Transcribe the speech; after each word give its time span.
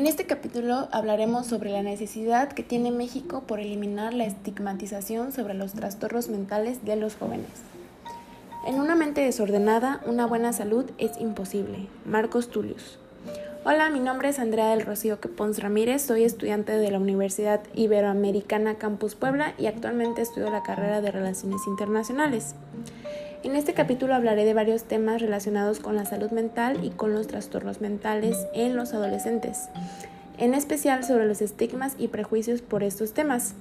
En 0.00 0.06
este 0.06 0.24
capítulo 0.24 0.88
hablaremos 0.92 1.46
sobre 1.46 1.72
la 1.72 1.82
necesidad 1.82 2.50
que 2.50 2.62
tiene 2.62 2.90
México 2.90 3.42
por 3.46 3.60
eliminar 3.60 4.14
la 4.14 4.24
estigmatización 4.24 5.30
sobre 5.30 5.52
los 5.52 5.74
trastornos 5.74 6.30
mentales 6.30 6.86
de 6.86 6.96
los 6.96 7.16
jóvenes. 7.16 7.50
En 8.66 8.80
una 8.80 8.94
mente 8.94 9.20
desordenada, 9.20 10.00
una 10.06 10.24
buena 10.24 10.54
salud 10.54 10.86
es 10.96 11.20
imposible. 11.20 11.86
Marcos 12.06 12.48
Tullius. 12.48 12.98
Hola, 13.66 13.90
mi 13.90 14.00
nombre 14.00 14.30
es 14.30 14.38
Andrea 14.38 14.70
del 14.70 14.86
Rocío 14.86 15.20
Quepons 15.20 15.58
Ramírez, 15.58 16.00
soy 16.00 16.24
estudiante 16.24 16.72
de 16.72 16.90
la 16.90 16.98
Universidad 16.98 17.60
Iberoamericana 17.74 18.76
Campus 18.76 19.16
Puebla 19.16 19.52
y 19.58 19.66
actualmente 19.66 20.22
estudio 20.22 20.48
la 20.48 20.62
carrera 20.62 21.02
de 21.02 21.10
Relaciones 21.10 21.66
Internacionales. 21.66 22.54
En 23.42 23.56
este 23.56 23.72
capítulo 23.72 24.14
hablaré 24.14 24.44
de 24.44 24.52
varios 24.52 24.84
temas 24.84 25.22
relacionados 25.22 25.80
con 25.80 25.96
la 25.96 26.04
salud 26.04 26.30
mental 26.30 26.84
y 26.84 26.90
con 26.90 27.14
los 27.14 27.26
trastornos 27.26 27.80
mentales 27.80 28.36
en 28.52 28.76
los 28.76 28.92
adolescentes, 28.92 29.70
en 30.36 30.52
especial 30.52 31.04
sobre 31.04 31.24
los 31.24 31.40
estigmas 31.40 31.94
y 31.96 32.08
prejuicios 32.08 32.60
por 32.60 32.82
estos 32.82 33.14
temas. 33.14 33.54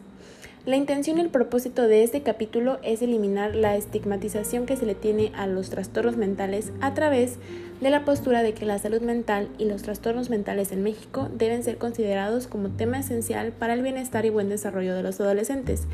La 0.66 0.76
intención 0.76 1.18
y 1.18 1.22
el 1.22 1.30
propósito 1.30 1.88
de 1.88 2.04
este 2.04 2.22
capítulo 2.22 2.80
es 2.84 3.02
eliminar 3.02 3.56
la 3.56 3.78
estigmatización 3.78 4.66
que 4.66 4.76
se 4.76 4.86
le 4.86 4.96
tiene 4.96 5.32
a 5.34 5.48
los 5.48 5.70
trastornos 5.70 6.18
mentales 6.18 6.74
a 6.82 6.94
través 6.94 7.38
de 7.80 7.90
la 7.90 8.04
postura 8.04 8.44
de 8.44 8.54
que 8.54 8.66
la 8.66 8.78
salud 8.78 9.02
mental 9.02 9.48
y 9.58 9.64
los 9.64 9.84
trastornos 9.84 10.30
mentales 10.30 10.74
en 10.74 10.84
México 10.84 11.30
deben 11.34 11.64
ser 11.64 11.78
considerados 11.78 12.48
como 12.48 12.68
tema 12.68 13.00
esencial 13.00 13.54
para 13.54 13.74
el 13.74 13.82
bienestar 13.82 14.26
y 14.26 14.30
buen 14.30 14.50
desarrollo 14.50 14.94
de 14.94 15.04
los 15.04 15.22
adolescentes, 15.22 15.88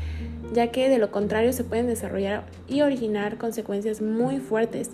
ya 0.52 0.68
que 0.68 0.88
de 0.88 0.98
lo 0.98 1.10
contrario 1.10 1.52
se 1.52 1.64
pueden 1.64 1.86
desarrollar 1.86 2.44
y 2.68 2.82
originar 2.82 3.38
consecuencias 3.38 4.00
muy 4.00 4.38
fuertes 4.38 4.90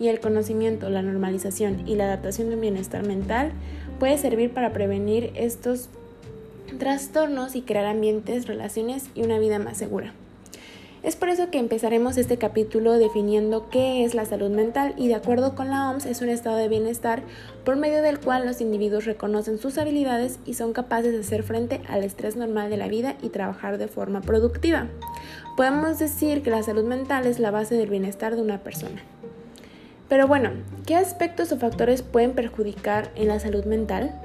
y 0.00 0.08
el 0.08 0.20
conocimiento, 0.20 0.90
la 0.90 1.02
normalización 1.02 1.88
y 1.88 1.96
la 1.96 2.04
adaptación 2.04 2.48
de 2.48 2.54
un 2.54 2.60
bienestar 2.60 3.06
mental 3.06 3.52
puede 3.98 4.18
servir 4.18 4.52
para 4.52 4.72
prevenir 4.72 5.32
estos 5.34 5.88
trastornos 6.78 7.56
y 7.56 7.62
crear 7.62 7.86
ambientes, 7.86 8.46
relaciones 8.46 9.08
y 9.14 9.22
una 9.22 9.38
vida 9.38 9.58
más 9.58 9.76
segura. 9.76 10.12
Es 11.02 11.14
por 11.14 11.28
eso 11.28 11.48
que 11.50 11.58
empezaremos 11.58 12.16
este 12.16 12.38
capítulo 12.38 12.94
definiendo 12.94 13.70
qué 13.70 14.04
es 14.04 14.14
la 14.14 14.24
salud 14.24 14.50
mental 14.50 14.94
y 14.96 15.06
de 15.06 15.14
acuerdo 15.14 15.54
con 15.54 15.68
la 15.68 15.88
OMS 15.90 16.06
es 16.06 16.22
un 16.22 16.28
estado 16.28 16.56
de 16.56 16.66
bienestar 16.66 17.22
por 17.64 17.76
medio 17.76 18.02
del 18.02 18.18
cual 18.18 18.44
los 18.44 18.60
individuos 18.60 19.04
reconocen 19.04 19.58
sus 19.58 19.78
habilidades 19.78 20.40
y 20.44 20.54
son 20.54 20.72
capaces 20.72 21.12
de 21.12 21.20
hacer 21.20 21.44
frente 21.44 21.80
al 21.88 22.02
estrés 22.02 22.34
normal 22.34 22.68
de 22.68 22.78
la 22.78 22.88
vida 22.88 23.14
y 23.22 23.28
trabajar 23.28 23.78
de 23.78 23.86
forma 23.86 24.22
productiva. 24.22 24.88
Podemos 25.56 26.00
decir 26.00 26.42
que 26.42 26.50
la 26.50 26.64
salud 26.64 26.84
mental 26.84 27.26
es 27.26 27.38
la 27.38 27.52
base 27.52 27.76
del 27.76 27.90
bienestar 27.90 28.34
de 28.34 28.42
una 28.42 28.58
persona. 28.64 29.00
Pero 30.08 30.26
bueno, 30.26 30.50
¿qué 30.84 30.96
aspectos 30.96 31.52
o 31.52 31.58
factores 31.58 32.02
pueden 32.02 32.32
perjudicar 32.32 33.12
en 33.14 33.28
la 33.28 33.38
salud 33.38 33.64
mental? 33.66 34.20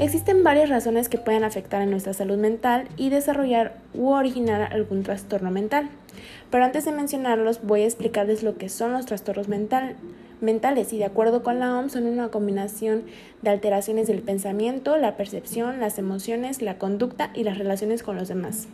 Existen 0.00 0.42
varias 0.42 0.70
razones 0.70 1.08
que 1.08 1.18
pueden 1.18 1.44
afectar 1.44 1.80
a 1.80 1.86
nuestra 1.86 2.12
salud 2.14 2.36
mental 2.36 2.88
y 2.96 3.10
desarrollar 3.10 3.76
u 3.94 4.08
originar 4.08 4.72
algún 4.72 5.04
trastorno 5.04 5.52
mental. 5.52 5.88
Pero 6.50 6.64
antes 6.64 6.84
de 6.84 6.90
mencionarlos, 6.90 7.62
voy 7.62 7.82
a 7.82 7.86
explicarles 7.86 8.42
lo 8.42 8.58
que 8.58 8.68
son 8.68 8.92
los 8.92 9.06
trastornos 9.06 9.46
mentales 10.40 10.92
y 10.92 10.98
de 10.98 11.04
acuerdo 11.04 11.44
con 11.44 11.60
la 11.60 11.78
OMS 11.78 11.92
son 11.92 12.06
una 12.06 12.28
combinación 12.28 13.04
de 13.42 13.50
alteraciones 13.50 14.08
del 14.08 14.20
pensamiento, 14.20 14.96
la 14.96 15.16
percepción, 15.16 15.78
las 15.78 15.96
emociones, 15.96 16.60
la 16.60 16.76
conducta 16.76 17.30
y 17.32 17.44
las 17.44 17.56
relaciones 17.56 18.02
con 18.02 18.16
los 18.16 18.26
demás. 18.26 18.66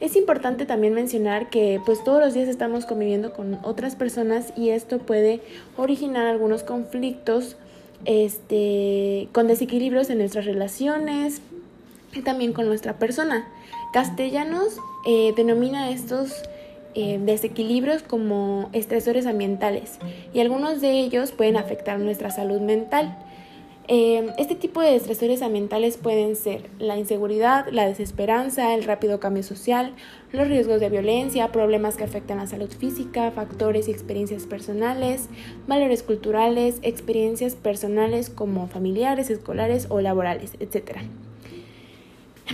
Es 0.00 0.14
importante 0.14 0.66
también 0.66 0.92
mencionar 0.92 1.48
que 1.48 1.80
pues 1.86 2.04
todos 2.04 2.20
los 2.20 2.34
días 2.34 2.48
estamos 2.48 2.84
conviviendo 2.84 3.32
con 3.32 3.58
otras 3.62 3.96
personas 3.96 4.52
y 4.56 4.70
esto 4.70 4.98
puede 4.98 5.40
originar 5.78 6.26
algunos 6.26 6.64
conflictos 6.64 7.56
este, 8.04 9.28
con 9.32 9.46
desequilibrios 9.46 10.10
en 10.10 10.18
nuestras 10.18 10.44
relaciones 10.44 11.40
también 12.22 12.52
con 12.52 12.66
nuestra 12.66 12.94
persona. 12.98 13.46
Castellanos 13.92 14.78
eh, 15.06 15.32
denomina 15.36 15.90
estos 15.90 16.32
eh, 16.94 17.18
desequilibrios 17.20 18.02
como 18.02 18.70
estresores 18.72 19.26
ambientales 19.26 19.98
y 20.32 20.40
algunos 20.40 20.80
de 20.80 20.92
ellos 20.92 21.32
pueden 21.32 21.56
afectar 21.56 21.98
nuestra 21.98 22.30
salud 22.30 22.60
mental. 22.60 23.16
Em, 23.86 24.30
este 24.38 24.54
tipo 24.54 24.80
de 24.80 24.96
estresores 24.96 25.42
ambientales 25.42 25.98
pueden 25.98 26.36
ser 26.36 26.70
la 26.78 26.96
inseguridad, 26.96 27.66
la 27.70 27.86
desesperanza, 27.86 28.74
el 28.74 28.84
rápido 28.84 29.20
cambio 29.20 29.42
social, 29.42 29.92
los 30.32 30.48
riesgos 30.48 30.80
de 30.80 30.88
violencia, 30.88 31.52
problemas 31.52 31.96
que 31.96 32.04
afectan 32.04 32.38
la 32.38 32.46
salud 32.46 32.70
física, 32.70 33.30
factores 33.30 33.88
y 33.88 33.90
experiencias 33.90 34.44
personales, 34.44 35.28
valores 35.66 36.02
culturales, 36.02 36.78
experiencias 36.80 37.56
personales 37.56 38.30
como 38.30 38.68
familiares, 38.68 39.28
escolares 39.28 39.86
o 39.90 40.00
laborales, 40.00 40.52
etc. 40.60 41.00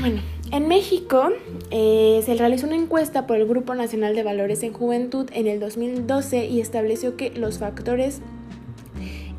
Bueno, 0.01 0.23
en 0.51 0.67
México 0.67 1.31
eh, 1.71 2.23
se 2.25 2.35
realizó 2.35 2.67
una 2.67 2.77
encuesta 2.77 3.29
por 3.29 3.37
el 3.37 3.47
Grupo 3.47 3.77
Nacional 3.77 4.17
de 4.17 4.25
Valores 4.25 4.65
en 4.65 4.73
Juventud 4.73 5.29
en 5.33 5.47
el 5.47 5.61
2012 5.61 6.47
y 6.47 6.61
estableció 6.61 7.17
que 7.17 7.31
los 7.31 7.61
factores 7.61 8.21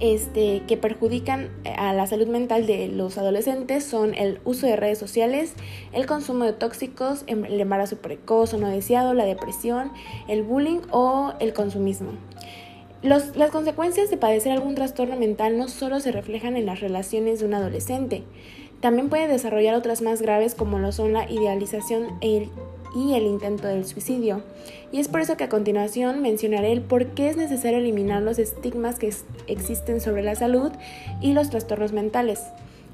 este, 0.01 0.63
que 0.67 0.78
perjudican 0.78 1.51
eh, 1.63 1.73
a 1.78 1.94
la 1.94 2.07
salud 2.07 2.28
mental 2.28 2.66
de 2.66 2.88
los 2.88 3.17
adolescentes 3.17 3.84
son 3.84 4.16
el 4.16 4.41
uso 4.44 4.66
de 4.66 4.75
redes 4.75 4.97
sociales, 4.97 5.53
el 5.94 6.07
consumo 6.07 6.44
de 6.44 6.53
tóxicos, 6.53 7.23
em, 7.28 7.45
el 7.45 7.62
embarazo 7.62 7.97
precoz 7.97 8.53
o 8.53 8.57
no 8.57 8.67
deseado, 8.67 9.13
la 9.13 9.25
depresión, 9.25 9.91
el 10.28 10.44
bullying 10.44 10.81
o 10.91 11.34
el 11.40 11.53
consumismo. 11.53 12.11
las 13.03 13.50
consecuencias 13.51 14.11
de 14.11 14.17
padecer 14.17 14.51
algún 14.51 14.75
trastorno 14.75 15.16
mental 15.16 15.57
no 15.57 15.67
solo 15.69 16.00
se 16.00 16.11
reflejan 16.11 16.56
en 16.56 16.67
las 16.67 16.81
relaciones 16.81 17.40
de 17.40 17.47
un 17.47 17.56
adolescente, 17.56 18.23
también 18.79 19.09
puede 19.09 19.28
desarrollar 19.28 19.75
otras 19.75 20.01
más 20.01 20.22
graves 20.22 20.56
como 20.56 20.79
lo 20.79 20.91
son 20.91 21.13
la 21.13 21.29
idealización 21.29 22.17
e 22.22 22.50
y 22.96 23.13
el 23.13 23.25
intento 23.25 23.68
del 23.68 23.85
suicidio. 23.85 24.41
Y 24.91 25.00
es 25.00 25.07
por 25.07 25.22
eso 25.22 25.38
que 25.38 25.46
a 25.46 25.50
continuación 25.50 26.22
mencionaré 26.22 26.72
el 26.72 26.81
por 26.81 27.07
qué 27.07 27.29
es 27.29 27.38
necesario 27.38 27.79
eliminar 27.79 28.22
los 28.22 28.40
estigmas 28.40 29.00
que 29.00 29.13
existen 29.47 30.02
sobre 30.02 30.24
la 30.24 30.35
salud 30.35 30.72
y 31.22 31.34
los 31.34 31.50
trastornos 31.50 31.94
mentales, 31.94 32.41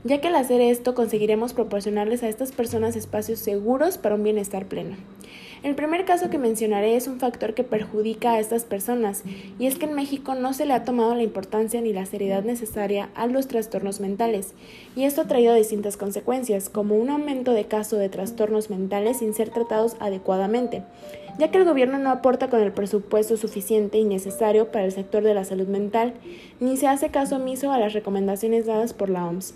ya 0.03 0.21
que 0.21 0.27
al 0.27 0.35
hacer 0.35 0.61
esto 0.61 0.95
conseguiremos 0.95 1.53
proporcionarles 1.53 2.23
a 2.23 2.29
estas 2.29 2.51
personas 2.51 2.95
espacios 2.95 3.39
seguros 3.39 3.97
para 3.97 4.15
un 4.15 4.23
bienestar 4.23 4.65
pleno. 4.65 4.95
El 5.63 5.73
primer 5.73 6.05
caso 6.05 6.29
que 6.29 6.37
mencionaré 6.37 6.95
es 6.95 7.07
un 7.07 7.19
factor 7.19 7.55
que 7.55 7.63
perjudica 7.63 8.33
a 8.33 8.39
estas 8.39 8.63
personas, 8.63 9.23
y 9.57 9.65
es 9.65 9.77
que 9.77 9.85
en 9.85 9.95
México 9.95 10.35
no 10.35 10.53
se 10.53 10.67
le 10.67 10.73
ha 10.73 10.83
tomado 10.83 11.15
la 11.15 11.23
importancia 11.23 11.81
ni 11.81 11.93
la 11.93 12.05
seriedad 12.05 12.43
necesaria 12.43 13.09
a 13.15 13.25
los 13.25 13.47
trastornos 13.47 13.99
mentales, 13.99 14.53
y 14.95 15.03
esto 15.03 15.21
ha 15.21 15.27
traído 15.27 15.55
distintas 15.55 15.97
consecuencias, 15.97 16.69
como 16.69 16.95
un 16.95 17.09
aumento 17.09 17.53
de 17.53 17.65
casos 17.65 17.97
de 17.97 18.09
trastornos 18.09 18.69
mentales 18.69 19.17
sin 19.17 19.33
ser 19.33 19.49
tratados 19.49 19.97
adecuadamente, 19.99 20.83
ya 21.37 21.51
que 21.51 21.57
el 21.57 21.65
gobierno 21.65 21.97
no 21.97 22.09
aporta 22.09 22.49
con 22.49 22.61
el 22.61 22.71
presupuesto 22.71 23.37
suficiente 23.37 23.97
y 23.97 24.03
necesario 24.03 24.71
para 24.71 24.85
el 24.85 24.91
sector 24.91 25.23
de 25.23 25.33
la 25.33 25.45
salud 25.45 25.67
mental, 25.67 26.13
ni 26.59 26.77
se 26.77 26.87
hace 26.87 27.09
caso 27.09 27.35
omiso 27.35 27.71
a 27.71 27.79
las 27.79 27.93
recomendaciones 27.93 28.65
dadas 28.65 28.93
por 28.93 29.09
la 29.09 29.25
OMS. 29.25 29.53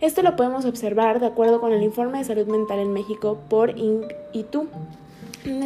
Esto 0.00 0.22
lo 0.22 0.36
podemos 0.36 0.64
observar 0.64 1.20
de 1.20 1.26
acuerdo 1.26 1.60
con 1.60 1.72
el 1.72 1.82
informe 1.82 2.18
de 2.18 2.24
salud 2.24 2.46
mental 2.46 2.78
en 2.78 2.92
México 2.92 3.38
por 3.48 3.76
INC 3.78 4.12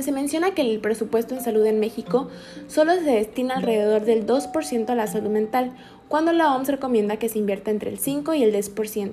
se 0.02 0.12
menciona 0.12 0.54
que 0.54 0.62
el 0.62 0.80
presupuesto 0.80 1.36
en 1.36 1.40
salud 1.40 1.64
en 1.64 1.78
México 1.78 2.28
solo 2.66 2.94
se 2.94 3.02
destina 3.02 3.54
alrededor 3.54 4.04
del 4.04 4.26
2% 4.26 4.90
a 4.90 4.94
la 4.96 5.06
salud 5.06 5.30
mental, 5.30 5.70
cuando 6.08 6.32
la 6.32 6.54
OMS 6.54 6.68
recomienda 6.68 7.18
que 7.18 7.28
se 7.28 7.38
invierta 7.38 7.70
entre 7.70 7.90
el 7.90 7.98
5 7.98 8.34
y 8.34 8.42
el 8.42 8.52
10%. 8.52 9.12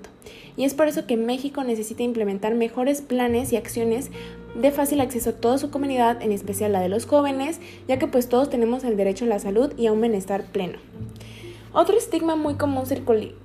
Y 0.58 0.64
es 0.64 0.74
por 0.74 0.88
eso 0.88 1.06
que 1.06 1.18
México 1.18 1.64
necesita 1.64 2.02
implementar 2.02 2.56
mejores 2.56 3.02
planes 3.02 3.54
y 3.54 3.58
acciones 3.58 4.10
de 4.56 4.72
fácil 4.72 5.02
acceso 5.02 5.32
a 5.32 5.34
toda 5.34 5.58
su 5.58 5.70
comunidad, 5.70 6.22
en 6.22 6.32
especial 6.32 6.72
la 6.72 6.80
de 6.80 6.90
los 6.90 7.06
jóvenes, 7.06 7.60
ya 7.88 8.00
que 8.00 8.08
pues 8.08 8.30
todos 8.30 8.50
tenemos 8.50 8.84
el 8.84 8.98
derecho 8.98 9.26
a 9.26 9.28
la 9.28 9.40
salud 9.40 9.74
y 9.78 9.88
a 9.88 9.92
un 9.92 10.02
bienestar 10.02 10.46
pleno. 10.46 10.80
Otro 11.74 11.98
estigma 11.98 12.38
muy 12.38 12.56
común 12.56 12.86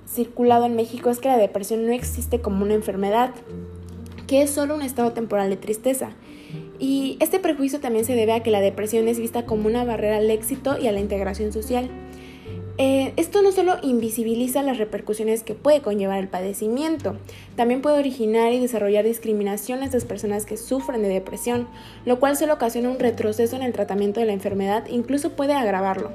circulado 0.07 0.65
en 0.65 0.75
México 0.75 1.09
es 1.09 1.19
que 1.19 1.27
la 1.27 1.37
depresión 1.37 1.85
no 1.85 1.91
existe 1.91 2.39
como 2.39 2.63
una 2.63 2.73
enfermedad, 2.73 3.31
que 4.25 4.41
es 4.41 4.51
solo 4.51 4.73
un 4.73 4.81
estado 4.81 5.11
temporal 5.11 5.49
de 5.49 5.57
tristeza. 5.57 6.11
Y 6.79 7.17
este 7.19 7.39
prejuicio 7.39 7.81
también 7.81 8.05
se 8.05 8.15
debe 8.15 8.31
a 8.31 8.41
que 8.41 8.49
la 8.49 8.61
depresión 8.61 9.07
es 9.09 9.19
vista 9.19 9.45
como 9.45 9.67
una 9.67 9.83
barrera 9.83 10.17
al 10.17 10.31
éxito 10.31 10.77
y 10.79 10.87
a 10.87 10.93
la 10.93 11.01
integración 11.01 11.51
social. 11.51 11.89
Eh, 12.83 13.13
esto 13.15 13.43
no 13.43 13.51
solo 13.51 13.77
invisibiliza 13.83 14.63
las 14.63 14.79
repercusiones 14.79 15.43
que 15.43 15.53
puede 15.53 15.83
conllevar 15.83 16.17
el 16.17 16.27
padecimiento, 16.27 17.15
también 17.55 17.83
puede 17.83 17.99
originar 17.99 18.53
y 18.53 18.59
desarrollar 18.59 19.05
discriminación 19.05 19.83
a 19.83 19.85
estas 19.85 20.03
personas 20.03 20.47
que 20.47 20.57
sufren 20.57 21.03
de 21.03 21.09
depresión, 21.09 21.67
lo 22.05 22.19
cual 22.19 22.35
solo 22.35 22.55
ocasiona 22.55 22.89
un 22.89 22.97
retroceso 22.97 23.55
en 23.55 23.61
el 23.61 23.71
tratamiento 23.71 24.19
de 24.19 24.25
la 24.25 24.33
enfermedad, 24.33 24.87
incluso 24.89 25.33
puede 25.33 25.53
agravarlo. 25.53 26.09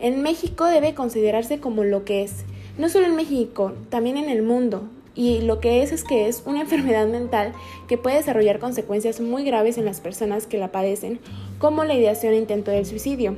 En 0.00 0.22
México 0.22 0.64
debe 0.64 0.94
considerarse 0.94 1.60
como 1.60 1.84
lo 1.84 2.06
que 2.06 2.22
es, 2.22 2.46
no 2.78 2.88
solo 2.88 3.04
en 3.04 3.14
México, 3.14 3.74
también 3.90 4.16
en 4.16 4.30
el 4.30 4.42
mundo, 4.42 4.88
y 5.14 5.42
lo 5.42 5.60
que 5.60 5.82
es 5.82 5.92
es 5.92 6.04
que 6.04 6.26
es 6.26 6.42
una 6.46 6.60
enfermedad 6.62 7.06
mental 7.06 7.52
que 7.86 7.98
puede 7.98 8.16
desarrollar 8.16 8.60
consecuencias 8.60 9.20
muy 9.20 9.44
graves 9.44 9.76
en 9.76 9.84
las 9.84 10.00
personas 10.00 10.46
que 10.46 10.56
la 10.56 10.72
padecen, 10.72 11.20
como 11.58 11.84
la 11.84 11.92
ideación 11.92 12.32
e 12.32 12.38
intento 12.38 12.70
del 12.70 12.86
suicidio. 12.86 13.36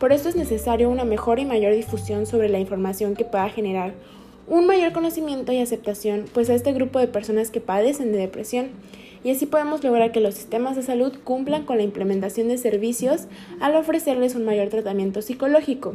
Por 0.00 0.14
esto 0.14 0.30
es 0.30 0.34
necesario 0.34 0.88
una 0.88 1.04
mejor 1.04 1.40
y 1.40 1.44
mayor 1.44 1.74
difusión 1.74 2.24
sobre 2.24 2.48
la 2.48 2.58
información 2.58 3.14
que 3.14 3.26
pueda 3.26 3.50
generar 3.50 3.92
un 4.48 4.66
mayor 4.66 4.92
conocimiento 4.92 5.52
y 5.52 5.58
aceptación 5.58 6.24
pues 6.32 6.48
a 6.48 6.54
este 6.54 6.72
grupo 6.72 6.98
de 6.98 7.06
personas 7.06 7.50
que 7.50 7.60
padecen 7.60 8.10
de 8.10 8.18
depresión 8.18 8.70
y 9.22 9.30
así 9.30 9.44
podemos 9.44 9.84
lograr 9.84 10.10
que 10.10 10.20
los 10.20 10.36
sistemas 10.36 10.74
de 10.74 10.82
salud 10.82 11.12
cumplan 11.22 11.66
con 11.66 11.76
la 11.76 11.82
implementación 11.82 12.48
de 12.48 12.56
servicios 12.56 13.26
al 13.60 13.76
ofrecerles 13.76 14.34
un 14.34 14.46
mayor 14.46 14.70
tratamiento 14.70 15.20
psicológico. 15.20 15.92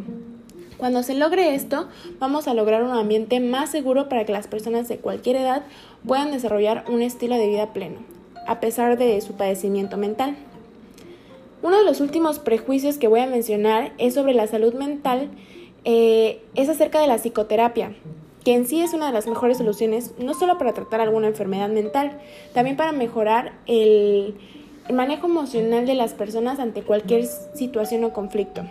Cuando 0.77 1.01
se 1.01 1.15
logre 1.15 1.55
esto, 1.55 1.87
vamos 2.19 2.47
a 2.47 2.53
lograr 2.53 2.83
un 2.83 2.91
ambiente 2.91 3.39
más 3.39 3.71
seguro 3.71 4.07
para 4.07 4.23
que 4.23 4.33
las 4.33 4.45
personas 4.45 4.87
de 4.87 4.97
cualquier 4.97 5.37
edad 5.37 5.63
puedan 6.05 6.31
desarrollar 6.31 6.85
un 6.89 7.01
estilo 7.01 7.37
de 7.37 7.47
vida 7.47 7.73
pleno, 7.73 7.97
a 8.45 8.59
pesar 8.59 8.99
de 8.99 9.19
su 9.21 9.33
padecimiento 9.33 9.97
mental. 9.97 10.35
Uno 11.61 11.77
de 11.77 11.83
los 11.83 12.01
últimos 12.01 12.39
prejuicios 12.39 12.97
que 12.97 13.07
voy 13.07 13.21
a 13.21 13.27
mencionar 13.27 13.93
es 13.97 14.13
sobre 14.13 14.33
la 14.33 14.47
salud 14.47 14.73
mental, 14.73 15.29
eh, 15.83 16.41
es 16.55 16.69
acerca 16.69 16.99
de 16.99 17.07
la 17.07 17.17
psicoterapia, 17.17 17.95
que 18.43 18.53
en 18.53 18.67
sí 18.67 18.81
es 18.81 18.93
una 18.93 19.07
de 19.07 19.13
las 19.13 19.27
mejores 19.27 19.57
soluciones, 19.57 20.13
no 20.19 20.33
solo 20.33 20.57
para 20.57 20.73
tratar 20.73 21.01
alguna 21.01 21.27
enfermedad 21.27 21.69
mental, 21.69 22.19
también 22.53 22.77
para 22.77 22.91
mejorar 22.91 23.53
el 23.65 24.35
manejo 24.93 25.27
emocional 25.27 25.85
de 25.85 25.95
las 25.95 26.13
personas 26.13 26.59
ante 26.59 26.83
cualquier 26.83 27.25
situación 27.25 28.03
o 28.03 28.13
conflicto. 28.13 28.63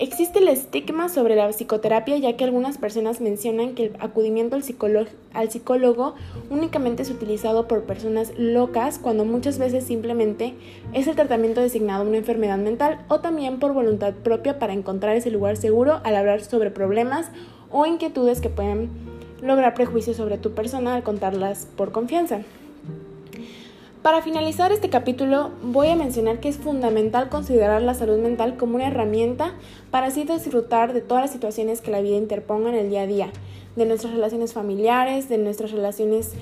Existe 0.00 0.40
el 0.40 0.48
estigma 0.48 1.08
sobre 1.08 1.36
la 1.36 1.48
psicoterapia 1.50 2.18
ya 2.18 2.36
que 2.36 2.42
algunas 2.42 2.78
personas 2.78 3.20
mencionan 3.20 3.76
que 3.76 3.84
el 3.86 3.96
acudimiento 4.00 4.56
al, 4.56 5.50
psicólogo 5.50 6.14
únicamente 6.50 7.04
es 7.04 7.10
utilizado 7.10 7.68
por 7.68 7.84
personas 7.84 8.32
locas 8.36 8.98
cuando 8.98 9.24
muchas 9.24 9.56
veces 9.60 9.84
simplemente 9.84 10.54
es 10.92 11.06
el 11.06 11.14
tratamiento 11.14 11.60
designado 11.60 12.02
a 12.02 12.08
una 12.08 12.16
enfermedad 12.16 12.58
mental 12.58 13.04
o 13.06 13.20
también 13.20 13.60
por 13.60 13.72
voluntad 13.72 14.14
propia 14.14 14.58
para 14.58 14.72
encontrar 14.72 15.14
ese 15.14 15.30
lugar 15.30 15.56
seguro 15.56 16.00
al 16.02 16.16
hablar 16.16 16.42
sobre 16.42 16.72
problemas 16.72 17.30
o 17.70 17.86
inquietudes 17.86 18.40
que 18.40 18.50
pueden 18.50 18.90
lograr 19.42 19.74
prejuicios 19.74 20.16
sobre 20.16 20.38
tu 20.38 20.54
persona 20.54 20.96
al 20.96 21.04
contarlas 21.04 21.68
por 21.76 21.92
confianza. 21.92 22.40
Para 24.04 24.20
finalizar 24.20 24.70
este 24.70 24.90
capítulo 24.90 25.52
voy 25.62 25.88
a 25.88 25.96
mencionar 25.96 26.38
que 26.38 26.50
es 26.50 26.58
fundamental 26.58 27.30
considerar 27.30 27.80
la 27.80 27.94
salud 27.94 28.18
mental 28.18 28.58
como 28.58 28.74
una 28.74 28.88
herramienta 28.88 29.54
para 29.90 30.08
así 30.08 30.24
disfrutar 30.24 30.92
de 30.92 31.00
todas 31.00 31.24
las 31.24 31.32
situaciones 31.32 31.80
que 31.80 31.90
la 31.90 32.02
vida 32.02 32.16
interponga 32.16 32.68
en 32.68 32.74
el 32.74 32.90
día 32.90 33.00
a 33.00 33.06
día, 33.06 33.30
de 33.76 33.86
nuestras 33.86 34.12
relaciones 34.12 34.52
familiares, 34.52 35.30
de 35.30 35.38
nuestras 35.38 35.70
relaciones 35.70 36.32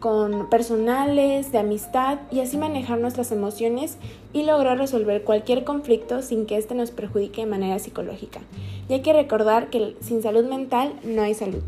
con 0.00 0.50
personales, 0.50 1.52
de 1.52 1.58
amistad 1.58 2.18
y 2.32 2.40
así 2.40 2.56
manejar 2.56 2.98
nuestras 2.98 3.30
emociones 3.30 3.98
y 4.32 4.42
lograr 4.42 4.78
resolver 4.78 5.22
cualquier 5.22 5.62
conflicto 5.62 6.22
sin 6.22 6.44
que 6.44 6.56
éste 6.56 6.74
nos 6.74 6.90
perjudique 6.90 7.42
de 7.42 7.46
manera 7.46 7.78
psicológica. 7.78 8.40
Y 8.88 8.94
hay 8.94 9.02
que 9.02 9.12
recordar 9.12 9.70
que 9.70 9.94
sin 10.00 10.22
salud 10.22 10.46
mental 10.46 10.94
no 11.04 11.22
hay 11.22 11.34
salud. 11.34 11.62